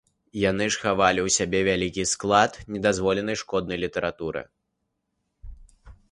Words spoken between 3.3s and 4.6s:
шкоднай літаратуры.